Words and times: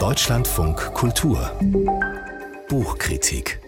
Deutschlandfunk 0.00 0.94
Kultur. 0.94 1.52
Buchkritik. 2.70 3.60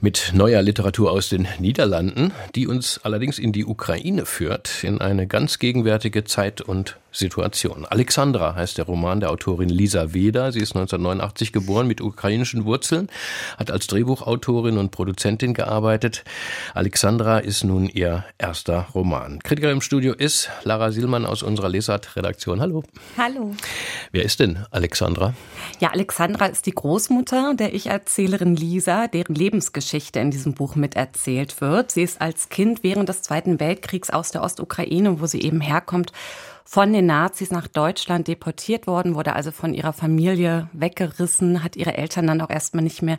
Mit 0.00 0.32
neuer 0.34 0.60
Literatur 0.60 1.12
aus 1.12 1.28
den 1.28 1.46
Niederlanden, 1.60 2.32
die 2.56 2.66
uns 2.66 2.98
allerdings 3.04 3.38
in 3.38 3.52
die 3.52 3.64
Ukraine 3.64 4.26
führt, 4.26 4.82
in 4.82 5.00
eine 5.00 5.28
ganz 5.28 5.60
gegenwärtige 5.60 6.24
Zeit 6.24 6.62
und 6.62 6.98
Situation. 7.16 7.86
Alexandra 7.86 8.54
heißt 8.54 8.78
der 8.78 8.84
Roman 8.84 9.20
der 9.20 9.30
Autorin 9.30 9.68
Lisa 9.68 10.12
Weda. 10.12 10.52
Sie 10.52 10.60
ist 10.60 10.76
1989 10.76 11.52
geboren 11.52 11.86
mit 11.86 12.00
ukrainischen 12.00 12.64
Wurzeln, 12.64 13.08
hat 13.58 13.70
als 13.70 13.86
Drehbuchautorin 13.86 14.76
und 14.76 14.90
Produzentin 14.90 15.54
gearbeitet. 15.54 16.24
Alexandra 16.74 17.38
ist 17.38 17.64
nun 17.64 17.88
ihr 17.88 18.24
erster 18.38 18.88
Roman. 18.94 19.38
Kritiker 19.42 19.70
im 19.70 19.80
Studio 19.80 20.12
ist 20.12 20.50
Lara 20.64 20.92
Sielmann 20.92 21.24
aus 21.24 21.42
unserer 21.42 21.70
Lesart-Redaktion. 21.70 22.60
Hallo. 22.60 22.84
Hallo. 23.16 23.54
Wer 24.12 24.24
ist 24.24 24.40
denn 24.40 24.66
Alexandra? 24.70 25.32
Ja, 25.80 25.90
Alexandra 25.92 26.46
ist 26.46 26.66
die 26.66 26.72
Großmutter 26.72 27.54
der 27.54 27.74
Ich-Erzählerin 27.74 28.56
Lisa, 28.56 29.06
deren 29.08 29.34
Lebensgeschichte 29.34 30.20
in 30.20 30.30
diesem 30.30 30.52
Buch 30.52 30.74
miterzählt 30.74 31.60
wird. 31.60 31.92
Sie 31.92 32.02
ist 32.02 32.20
als 32.20 32.50
Kind 32.50 32.82
während 32.82 33.08
des 33.08 33.22
Zweiten 33.22 33.58
Weltkriegs 33.58 34.10
aus 34.10 34.32
der 34.32 34.42
Ostukraine, 34.42 35.20
wo 35.20 35.26
sie 35.26 35.40
eben 35.40 35.60
herkommt, 35.60 36.12
von 36.68 36.92
den 36.92 37.06
Nazis 37.06 37.52
nach 37.52 37.68
Deutschland 37.68 38.26
deportiert 38.26 38.88
worden, 38.88 39.14
wurde 39.14 39.34
also 39.34 39.52
von 39.52 39.72
ihrer 39.72 39.92
Familie 39.92 40.68
weggerissen, 40.72 41.62
hat 41.62 41.76
ihre 41.76 41.96
Eltern 41.96 42.26
dann 42.26 42.40
auch 42.40 42.50
erstmal 42.50 42.82
nicht 42.82 43.02
mehr 43.02 43.18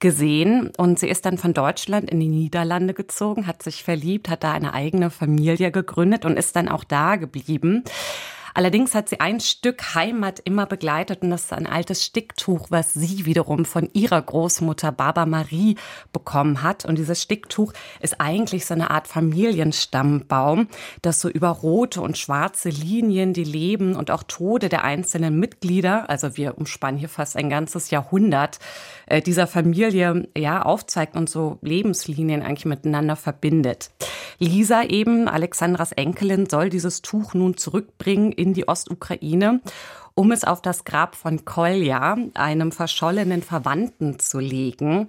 gesehen. 0.00 0.72
Und 0.78 0.98
sie 0.98 1.08
ist 1.08 1.26
dann 1.26 1.36
von 1.36 1.52
Deutschland 1.52 2.10
in 2.10 2.20
die 2.20 2.28
Niederlande 2.28 2.94
gezogen, 2.94 3.46
hat 3.46 3.62
sich 3.62 3.84
verliebt, 3.84 4.30
hat 4.30 4.44
da 4.44 4.52
eine 4.52 4.72
eigene 4.72 5.10
Familie 5.10 5.70
gegründet 5.70 6.24
und 6.24 6.38
ist 6.38 6.56
dann 6.56 6.70
auch 6.70 6.84
da 6.84 7.16
geblieben. 7.16 7.84
Allerdings 8.56 8.94
hat 8.94 9.10
sie 9.10 9.20
ein 9.20 9.38
Stück 9.38 9.94
Heimat 9.94 10.38
immer 10.38 10.64
begleitet 10.64 11.20
und 11.20 11.28
das 11.28 11.44
ist 11.44 11.52
ein 11.52 11.66
altes 11.66 12.02
Sticktuch, 12.02 12.68
was 12.70 12.94
sie 12.94 13.26
wiederum 13.26 13.66
von 13.66 13.90
ihrer 13.92 14.22
Großmutter 14.22 14.92
Baba 14.92 15.26
Marie 15.26 15.76
bekommen 16.10 16.62
hat. 16.62 16.86
Und 16.86 16.96
dieses 16.96 17.20
Sticktuch 17.20 17.74
ist 18.00 18.18
eigentlich 18.18 18.64
so 18.64 18.72
eine 18.72 18.90
Art 18.90 19.08
Familienstammbaum, 19.08 20.68
das 21.02 21.20
so 21.20 21.28
über 21.28 21.50
rote 21.50 22.00
und 22.00 22.16
schwarze 22.16 22.70
Linien 22.70 23.34
die 23.34 23.44
Leben 23.44 23.94
und 23.94 24.10
auch 24.10 24.22
Tode 24.22 24.70
der 24.70 24.84
einzelnen 24.84 25.38
Mitglieder, 25.38 26.08
also 26.08 26.38
wir 26.38 26.56
umspannen 26.56 26.98
hier 26.98 27.10
fast 27.10 27.36
ein 27.36 27.50
ganzes 27.50 27.90
Jahrhundert, 27.90 28.58
äh, 29.04 29.20
dieser 29.20 29.46
Familie 29.46 30.28
ja 30.34 30.62
aufzeigt 30.62 31.14
und 31.14 31.28
so 31.28 31.58
Lebenslinien 31.60 32.40
eigentlich 32.40 32.64
miteinander 32.64 33.16
verbindet. 33.16 33.90
Lisa 34.38 34.82
eben, 34.84 35.28
Alexandras 35.28 35.92
Enkelin, 35.92 36.48
soll 36.48 36.68
dieses 36.68 37.02
Tuch 37.02 37.34
nun 37.34 37.56
zurückbringen 37.56 38.32
in 38.32 38.52
die 38.52 38.68
Ostukraine, 38.68 39.60
um 40.18 40.32
es 40.32 40.44
auf 40.44 40.62
das 40.62 40.84
Grab 40.84 41.14
von 41.14 41.44
Kolja, 41.44 42.16
einem 42.32 42.72
verschollenen 42.72 43.42
Verwandten, 43.42 44.18
zu 44.18 44.38
legen. 44.38 45.08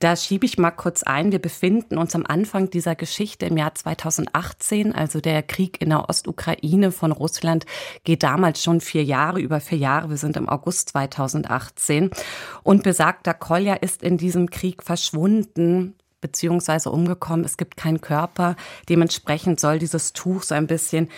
Da 0.00 0.16
schiebe 0.16 0.46
ich 0.46 0.58
mal 0.58 0.72
kurz 0.72 1.04
ein. 1.04 1.30
Wir 1.30 1.38
befinden 1.38 1.96
uns 1.96 2.16
am 2.16 2.26
Anfang 2.26 2.68
dieser 2.68 2.96
Geschichte 2.96 3.46
im 3.46 3.56
Jahr 3.56 3.74
2018. 3.74 4.92
Also 4.92 5.20
der 5.20 5.44
Krieg 5.44 5.80
in 5.80 5.90
der 5.90 6.08
Ostukraine 6.08 6.90
von 6.90 7.12
Russland 7.12 7.66
geht 8.02 8.24
damals 8.24 8.62
schon 8.62 8.80
vier 8.80 9.04
Jahre, 9.04 9.40
über 9.40 9.60
vier 9.60 9.78
Jahre. 9.78 10.10
Wir 10.10 10.16
sind 10.16 10.36
im 10.36 10.48
August 10.48 10.88
2018. 10.88 12.10
Und 12.64 12.82
besagter 12.82 13.34
Kolja 13.34 13.74
ist 13.74 14.02
in 14.02 14.18
diesem 14.18 14.50
Krieg 14.50 14.82
verschwunden 14.82 15.94
beziehungsweise 16.20 16.90
umgekommen. 16.90 17.44
Es 17.44 17.56
gibt 17.56 17.76
keinen 17.76 18.00
Körper. 18.00 18.56
Dementsprechend 18.88 19.60
soll 19.60 19.78
dieses 19.78 20.12
Tuch 20.12 20.42
so 20.42 20.54
ein 20.54 20.66
bisschen 20.66 21.08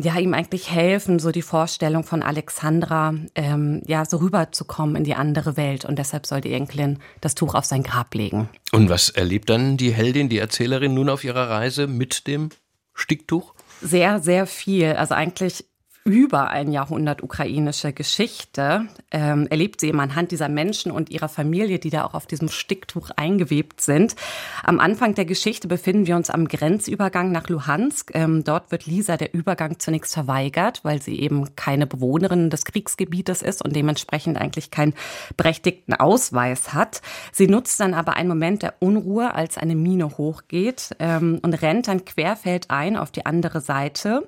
ja, 0.00 0.16
ihm 0.16 0.32
eigentlich 0.32 0.70
helfen, 0.70 1.18
so 1.18 1.32
die 1.32 1.42
Vorstellung 1.42 2.04
von 2.04 2.22
Alexandra, 2.22 3.14
ähm, 3.34 3.82
ja, 3.84 4.04
so 4.04 4.18
rüberzukommen 4.18 4.94
in 4.94 5.04
die 5.04 5.14
andere 5.14 5.56
Welt. 5.56 5.84
Und 5.84 5.98
deshalb 5.98 6.24
soll 6.24 6.40
die 6.40 6.52
Enkelin 6.52 7.00
das 7.20 7.34
Tuch 7.34 7.54
auf 7.54 7.64
sein 7.64 7.82
Grab 7.82 8.14
legen. 8.14 8.48
Und 8.70 8.90
was 8.90 9.10
erlebt 9.10 9.50
dann 9.50 9.76
die 9.76 9.92
Heldin, 9.92 10.28
die 10.28 10.38
Erzählerin 10.38 10.94
nun 10.94 11.08
auf 11.08 11.24
ihrer 11.24 11.50
Reise 11.50 11.88
mit 11.88 12.28
dem 12.28 12.50
Sticktuch? 12.94 13.54
Sehr, 13.80 14.20
sehr 14.20 14.46
viel. 14.46 14.92
Also 14.92 15.14
eigentlich 15.14 15.64
über 16.08 16.48
ein 16.48 16.72
Jahrhundert 16.72 17.22
ukrainische 17.22 17.92
Geschichte 17.92 18.86
ähm, 19.10 19.46
erlebt 19.50 19.80
sie 19.80 19.88
eben 19.88 20.00
anhand 20.00 20.30
dieser 20.30 20.48
Menschen 20.48 20.90
und 20.90 21.10
ihrer 21.10 21.28
Familie, 21.28 21.78
die 21.78 21.90
da 21.90 22.06
auch 22.06 22.14
auf 22.14 22.26
diesem 22.26 22.48
Sticktuch 22.48 23.10
eingewebt 23.14 23.82
sind. 23.82 24.16
Am 24.64 24.80
Anfang 24.80 25.14
der 25.14 25.26
Geschichte 25.26 25.68
befinden 25.68 26.06
wir 26.06 26.16
uns 26.16 26.30
am 26.30 26.48
Grenzübergang 26.48 27.30
nach 27.30 27.50
Luhansk. 27.50 28.12
Ähm, 28.14 28.42
dort 28.42 28.72
wird 28.72 28.86
Lisa 28.86 29.18
der 29.18 29.34
Übergang 29.34 29.78
zunächst 29.78 30.14
verweigert, 30.14 30.80
weil 30.82 31.02
sie 31.02 31.20
eben 31.20 31.54
keine 31.56 31.86
Bewohnerin 31.86 32.48
des 32.48 32.64
Kriegsgebietes 32.64 33.42
ist 33.42 33.62
und 33.62 33.76
dementsprechend 33.76 34.38
eigentlich 34.38 34.70
keinen 34.70 34.94
berechtigten 35.36 35.92
Ausweis 35.92 36.72
hat. 36.72 37.02
Sie 37.32 37.48
nutzt 37.48 37.80
dann 37.80 37.92
aber 37.92 38.14
einen 38.14 38.30
Moment 38.30 38.62
der 38.62 38.76
Unruhe, 38.80 39.34
als 39.34 39.58
eine 39.58 39.76
Mine 39.76 40.16
hochgeht 40.16 40.96
ähm, 41.00 41.38
und 41.42 41.52
rennt 41.52 41.86
dann 41.86 42.06
querfeldein 42.06 42.96
auf 42.96 43.10
die 43.10 43.26
andere 43.26 43.60
Seite. 43.60 44.26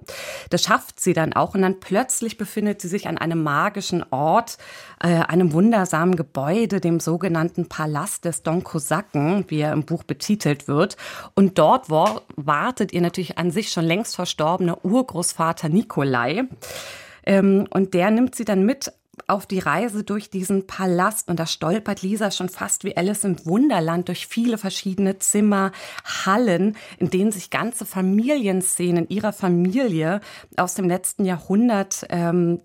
Das 0.51 0.63
schafft 0.63 1.01
sie 1.01 1.15
dann 1.15 1.33
auch 1.33 1.55
und 1.55 1.63
dann 1.63 1.70
dann 1.71 1.81
plötzlich 1.81 2.37
befindet 2.37 2.81
sie 2.81 2.89
sich 2.89 3.07
an 3.07 3.19
einem 3.19 3.43
magischen 3.43 4.05
Ort, 4.11 4.59
äh, 5.01 5.09
einem 5.09 5.53
wundersamen 5.53 6.17
Gebäude, 6.17 6.81
dem 6.81 7.01
sogenannten 7.01 7.69
Palast 7.69 8.25
des 8.25 8.43
Don 8.43 8.65
Kosaken, 8.65 9.45
wie 9.49 9.61
er 9.61 9.73
im 9.73 9.85
Buch 9.85 10.03
betitelt 10.03 10.69
wird. 10.69 10.97
Und 11.35 11.59
dort 11.59 11.91
wartet 11.91 12.93
ihr 12.93 13.01
natürlich 13.01 13.39
an 13.39 13.51
sich 13.51 13.71
schon 13.71 13.85
längst 13.85 14.17
verstorbener 14.17 14.85
Urgroßvater 14.85 15.69
Nikolai. 15.69 16.45
Ähm, 17.25 17.67
und 17.71 17.95
der 17.95 18.11
nimmt 18.11 18.35
sie 18.35 18.45
dann 18.45 18.65
mit 18.65 18.93
auf 19.27 19.47
die 19.47 19.59
Reise 19.59 20.05
durch 20.05 20.31
diesen 20.31 20.67
Palast 20.67 21.29
und 21.29 21.39
da 21.39 21.47
stolpert 21.47 22.03
Lisa 22.03 22.31
schon 22.31 22.49
fast 22.49 22.85
wie 22.85 22.97
Alice 22.97 23.25
im 23.25 23.45
Wunderland 23.47 24.09
durch 24.09 24.27
viele 24.27 24.59
verschiedene 24.59 25.19
Zimmer, 25.19 25.73
Hallen, 26.25 26.77
in 26.99 27.11
denen 27.11 27.33
sich 27.33 27.51
ganze 27.51 27.85
Familienszenen 27.87 29.09
ihrer 29.09 29.33
Familie 29.33 30.21
aus 30.57 30.75
dem 30.75 30.89
letzten 30.89 31.25
Jahrhundert 31.25 32.07
ähm, 32.11 32.61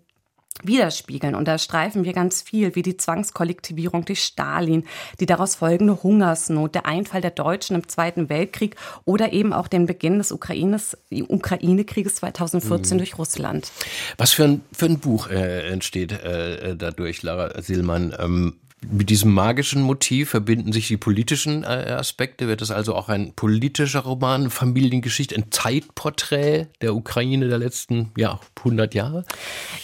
widerspiegeln. 0.67 1.35
Und 1.35 1.47
da 1.47 1.57
streifen 1.57 2.03
wir 2.03 2.13
ganz 2.13 2.41
viel, 2.41 2.75
wie 2.75 2.81
die 2.81 2.97
Zwangskollektivierung 2.97 4.05
durch 4.05 4.23
Stalin, 4.23 4.85
die 5.19 5.25
daraus 5.25 5.55
folgende 5.55 6.03
Hungersnot, 6.03 6.75
der 6.75 6.85
Einfall 6.85 7.21
der 7.21 7.31
Deutschen 7.31 7.75
im 7.75 7.87
Zweiten 7.87 8.29
Weltkrieg 8.29 8.75
oder 9.05 9.33
eben 9.33 9.53
auch 9.53 9.67
den 9.67 9.85
Beginn 9.85 10.17
des 10.17 10.31
Ukraines, 10.31 10.97
Ukraine-Krieges 11.11 12.15
2014 12.15 12.95
mhm. 12.95 12.99
durch 12.99 13.17
Russland. 13.17 13.71
Was 14.17 14.31
für 14.31 14.45
ein, 14.45 14.61
für 14.71 14.85
ein 14.85 14.99
Buch 14.99 15.29
äh, 15.29 15.67
entsteht 15.69 16.11
äh, 16.11 16.75
dadurch, 16.75 17.23
Lara 17.23 17.61
Silmann? 17.61 18.15
Ähm, 18.19 18.55
mit 18.81 19.09
diesem 19.09 19.33
magischen 19.33 19.81
Motiv 19.81 20.29
verbinden 20.29 20.71
sich 20.71 20.87
die 20.87 20.97
politischen 20.97 21.63
äh, 21.63 21.95
Aspekte. 21.97 22.47
Wird 22.47 22.61
es 22.61 22.71
also 22.71 22.93
auch 22.95 23.09
ein 23.09 23.33
politischer 23.33 24.01
Roman, 24.01 24.49
Familiengeschichte, 24.49 25.35
ein 25.35 25.51
Zeitporträt 25.51 26.67
der 26.81 26.95
Ukraine 26.95 27.47
der 27.47 27.57
letzten 27.57 28.11
ja, 28.17 28.39
100 28.57 28.93
Jahre? 28.93 29.25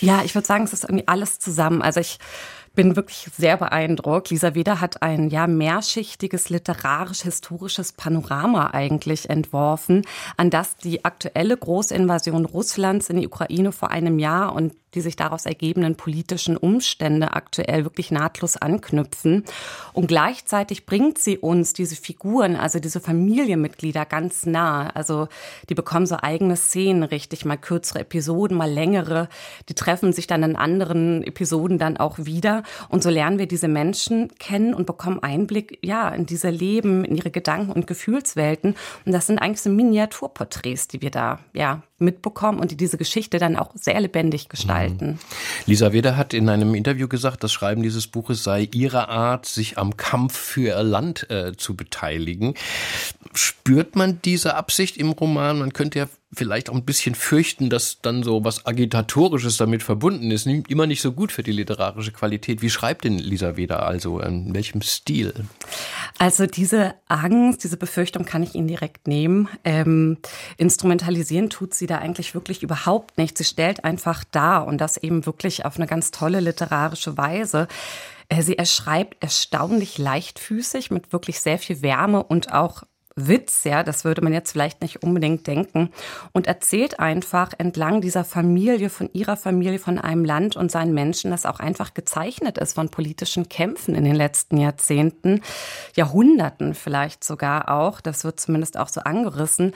Ja, 0.01 0.21
ich 0.23 0.35
würde 0.35 0.47
sagen, 0.47 0.63
es 0.65 0.73
ist 0.73 0.83
irgendwie 0.83 1.07
alles 1.07 1.39
zusammen. 1.39 1.81
Also 1.81 1.99
ich 1.99 2.19
bin 2.73 2.95
wirklich 2.95 3.27
sehr 3.37 3.57
beeindruckt. 3.57 4.29
Lisa 4.29 4.55
Weder 4.55 4.79
hat 4.79 5.01
ein 5.01 5.29
ja 5.29 5.47
mehrschichtiges 5.47 6.49
literarisch-historisches 6.49 7.93
Panorama 7.93 8.67
eigentlich 8.71 9.29
entworfen, 9.29 10.03
an 10.37 10.49
das 10.49 10.77
die 10.77 11.03
aktuelle 11.03 11.57
Großinvasion 11.57 12.45
Russlands 12.45 13.09
in 13.09 13.17
die 13.19 13.27
Ukraine 13.27 13.71
vor 13.71 13.91
einem 13.91 14.19
Jahr 14.19 14.53
und 14.55 14.73
die 14.93 15.01
sich 15.01 15.15
daraus 15.15 15.45
ergebenden 15.45 15.95
politischen 15.95 16.57
Umstände 16.57 17.33
aktuell 17.33 17.83
wirklich 17.83 18.11
nahtlos 18.11 18.57
anknüpfen. 18.57 19.45
Und 19.93 20.07
gleichzeitig 20.07 20.85
bringt 20.85 21.17
sie 21.17 21.37
uns 21.37 21.73
diese 21.73 21.95
Figuren, 21.95 22.55
also 22.55 22.79
diese 22.79 22.99
Familienmitglieder 22.99 24.05
ganz 24.05 24.45
nah. 24.45 24.89
Also 24.89 25.27
die 25.69 25.75
bekommen 25.75 26.05
so 26.05 26.17
eigene 26.21 26.57
Szenen 26.57 27.03
richtig, 27.03 27.45
mal 27.45 27.57
kürzere 27.57 27.99
Episoden, 27.99 28.57
mal 28.57 28.69
längere. 28.69 29.29
Die 29.69 29.75
treffen 29.75 30.11
sich 30.13 30.27
dann 30.27 30.43
in 30.43 30.55
anderen 30.55 31.23
Episoden 31.23 31.77
dann 31.77 31.97
auch 31.97 32.17
wieder. 32.19 32.60
Und 32.89 33.03
so 33.03 33.09
lernen 33.09 33.39
wir 33.39 33.47
diese 33.47 33.67
Menschen 33.67 34.29
kennen 34.37 34.73
und 34.73 34.85
bekommen 34.85 35.21
Einblick, 35.21 35.79
ja, 35.81 36.09
in 36.09 36.25
diese 36.25 36.49
Leben, 36.49 37.03
in 37.05 37.15
ihre 37.15 37.31
Gedanken 37.31 37.71
und 37.71 37.87
Gefühlswelten. 37.87 38.75
Und 39.05 39.11
das 39.11 39.27
sind 39.27 39.39
eigentlich 39.39 39.61
so 39.61 39.69
Miniaturporträts, 39.69 40.87
die 40.87 41.01
wir 41.01 41.11
da, 41.11 41.39
ja, 41.53 41.81
mitbekommen 42.01 42.59
und 42.59 42.71
die 42.71 42.77
diese 42.77 42.97
Geschichte 42.97 43.37
dann 43.37 43.55
auch 43.55 43.71
sehr 43.75 43.99
lebendig 43.99 44.49
gestalten. 44.49 45.05
Mhm. 45.05 45.19
Lisa 45.67 45.93
Weder 45.93 46.17
hat 46.17 46.33
in 46.33 46.49
einem 46.49 46.75
Interview 46.75 47.07
gesagt, 47.07 47.43
das 47.43 47.53
Schreiben 47.53 47.83
dieses 47.83 48.07
Buches 48.07 48.43
sei 48.43 48.67
ihre 48.73 49.07
Art, 49.07 49.45
sich 49.45 49.77
am 49.77 49.95
Kampf 49.95 50.35
für 50.35 50.69
ihr 50.69 50.83
Land 50.83 51.29
äh, 51.29 51.55
zu 51.55 51.75
beteiligen. 51.75 52.55
Spürt 53.33 53.95
man 53.95 54.19
diese 54.25 54.55
Absicht 54.55 54.97
im 54.97 55.11
Roman? 55.11 55.59
Man 55.59 55.73
könnte 55.73 55.99
ja 55.99 56.07
vielleicht 56.33 56.69
auch 56.69 56.75
ein 56.75 56.85
bisschen 56.85 57.15
fürchten, 57.15 57.69
dass 57.69 57.99
dann 58.01 58.23
so 58.23 58.43
was 58.45 58.65
Agitatorisches 58.65 59.57
damit 59.57 59.83
verbunden 59.83 60.31
ist. 60.31 60.47
Immer 60.47 60.87
nicht 60.87 61.01
so 61.01 61.11
gut 61.11 61.31
für 61.31 61.43
die 61.43 61.51
literarische 61.51 62.11
Qualität. 62.11 62.61
Wie 62.61 62.69
schreibt 62.69 63.03
denn 63.03 63.17
Lisa 63.17 63.57
Weder 63.57 63.85
also? 63.85 64.19
In 64.19 64.53
welchem 64.53 64.81
Stil? 64.81 65.33
Also 66.17 66.45
diese 66.45 66.93
Angst, 67.07 67.63
diese 67.63 67.77
Befürchtung 67.77 68.25
kann 68.25 68.43
ich 68.43 68.55
Ihnen 68.55 68.67
direkt 68.67 69.07
nehmen. 69.07 69.49
Ähm, 69.65 70.17
instrumentalisieren 70.57 71.49
tut 71.49 71.73
sie 71.73 71.87
da 71.87 71.97
eigentlich 71.97 72.33
wirklich 72.33 72.63
überhaupt 72.63 73.17
nicht. 73.17 73.37
Sie 73.37 73.43
stellt 73.43 73.83
einfach 73.83 74.23
dar 74.23 74.67
und 74.67 74.79
das 74.79 74.97
eben 74.97 75.25
wirklich 75.25 75.65
auf 75.65 75.77
eine 75.77 75.87
ganz 75.87 76.11
tolle 76.11 76.39
literarische 76.39 77.17
Weise. 77.17 77.67
Äh, 78.29 78.41
sie 78.41 78.57
erschreibt 78.57 79.21
erstaunlich 79.21 79.97
leichtfüßig 79.97 80.91
mit 80.91 81.11
wirklich 81.11 81.41
sehr 81.41 81.59
viel 81.59 81.81
Wärme 81.81 82.23
und 82.23 82.53
auch 82.53 82.83
Witz, 83.27 83.63
ja, 83.63 83.83
das 83.83 84.05
würde 84.05 84.21
man 84.21 84.33
jetzt 84.33 84.51
vielleicht 84.51 84.81
nicht 84.81 85.03
unbedingt 85.03 85.47
denken, 85.47 85.89
und 86.31 86.47
erzählt 86.47 86.99
einfach 86.99 87.51
entlang 87.57 88.01
dieser 88.01 88.23
Familie, 88.23 88.89
von 88.89 89.09
ihrer 89.13 89.37
Familie, 89.37 89.79
von 89.79 89.97
einem 89.97 90.25
Land 90.25 90.55
und 90.55 90.71
seinen 90.71 90.93
Menschen, 90.93 91.31
das 91.31 91.45
auch 91.45 91.59
einfach 91.59 91.93
gezeichnet 91.93 92.57
ist 92.57 92.73
von 92.73 92.89
politischen 92.89 93.49
Kämpfen 93.49 93.95
in 93.95 94.03
den 94.03 94.15
letzten 94.15 94.57
Jahrzehnten, 94.57 95.41
Jahrhunderten 95.95 96.73
vielleicht 96.73 97.23
sogar 97.23 97.69
auch, 97.69 98.01
das 98.01 98.23
wird 98.23 98.39
zumindest 98.39 98.77
auch 98.77 98.89
so 98.89 99.01
angerissen, 99.01 99.73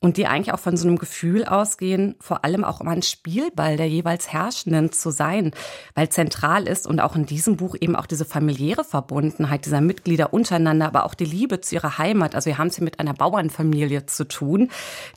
und 0.00 0.16
die 0.16 0.26
eigentlich 0.26 0.52
auch 0.52 0.60
von 0.60 0.76
so 0.76 0.86
einem 0.86 0.98
Gefühl 0.98 1.44
ausgehen, 1.44 2.14
vor 2.20 2.44
allem 2.44 2.64
auch 2.64 2.80
um 2.80 2.88
ein 2.88 3.02
Spielball 3.02 3.76
der 3.76 3.88
jeweils 3.88 4.32
Herrschenden 4.32 4.92
zu 4.92 5.10
sein, 5.10 5.52
weil 5.94 6.08
zentral 6.08 6.68
ist 6.68 6.86
und 6.86 7.00
auch 7.00 7.16
in 7.16 7.26
diesem 7.26 7.56
Buch 7.56 7.76
eben 7.80 7.96
auch 7.96 8.06
diese 8.06 8.24
familiäre 8.24 8.84
Verbundenheit 8.84 9.66
dieser 9.66 9.80
Mitglieder 9.80 10.32
untereinander, 10.32 10.86
aber 10.86 11.04
auch 11.04 11.14
die 11.14 11.24
Liebe 11.24 11.60
zu 11.60 11.74
ihrer 11.74 11.98
Heimat. 11.98 12.34
Also 12.34 12.46
wir 12.46 12.58
haben 12.58 12.68
es 12.68 12.77
hier 12.78 12.84
mit 12.84 13.00
einer 13.00 13.14
Bauernfamilie 13.14 14.06
zu 14.06 14.26
tun, 14.26 14.70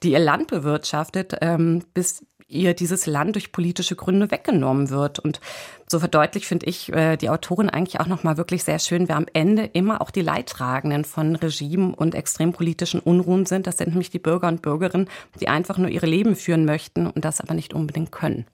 die 0.04 0.12
ihr 0.12 0.20
Land 0.20 0.48
bewirtschaftet, 0.48 1.38
ähm, 1.42 1.84
bis 1.94 2.26
ihr 2.52 2.74
dieses 2.74 3.06
Land 3.06 3.36
durch 3.36 3.52
politische 3.52 3.96
Gründe 3.96 4.30
weggenommen 4.30 4.90
wird. 4.90 5.20
Und 5.20 5.40
so 5.88 6.00
verdeutlicht 6.00 6.46
finde 6.46 6.66
ich 6.66 6.92
äh, 6.92 7.16
die 7.18 7.30
Autorin 7.30 7.70
eigentlich 7.70 8.00
auch 8.00 8.08
nochmal 8.08 8.38
wirklich 8.38 8.64
sehr 8.64 8.80
schön, 8.80 9.08
wer 9.08 9.16
am 9.16 9.26
Ende 9.34 9.64
immer 9.64 10.02
auch 10.02 10.12
die 10.12 10.22
Leidtragenden 10.22 11.06
von 11.06 11.36
Regimen 11.36 11.94
und 11.94 12.14
extrempolitischen 12.14 13.00
Unruhen 13.00 13.46
sind. 13.46 13.68
Das 13.68 13.78
sind 13.78 13.90
nämlich 13.90 14.10
die 14.10 14.20
Bürger 14.20 14.50
und 14.50 14.62
Bürgerinnen, 14.62 15.10
die 15.40 15.48
einfach 15.48 15.78
nur 15.78 15.90
ihre 15.90 16.08
Leben 16.08 16.36
führen 16.36 16.66
möchten 16.66 17.08
und 17.08 17.24
das 17.24 17.42
aber 17.42 17.54
nicht 17.54 17.74
unbedingt 17.74 18.12
können. 18.12 18.46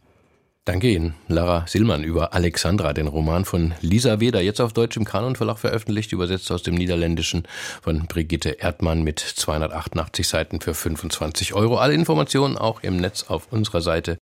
Danke 0.67 0.89
Ihnen, 0.89 1.13
Lara 1.29 1.65
Sillmann 1.65 2.03
über 2.03 2.33
Alexandra, 2.33 2.91
den 2.91 3.07
Roman 3.07 3.45
von 3.45 3.73
Lisa 3.79 4.19
Weder, 4.19 4.41
jetzt 4.41 4.59
auf 4.59 4.73
Deutsch 4.73 4.97
im 4.97 5.05
Kanon 5.05 5.37
veröffentlicht, 5.37 6.11
übersetzt 6.11 6.51
aus 6.51 6.61
dem 6.61 6.75
Niederländischen 6.75 7.43
von 7.81 8.05
Brigitte 8.07 8.49
Erdmann 8.49 9.01
mit 9.01 9.19
288 9.19 10.27
Seiten 10.27 10.59
für 10.59 10.73
25 10.73 11.53
Euro. 11.53 11.77
Alle 11.77 11.93
Informationen 11.93 12.57
auch 12.57 12.83
im 12.83 12.97
Netz 12.97 13.23
auf 13.29 13.47
unserer 13.49 13.79
Seite 13.79 14.17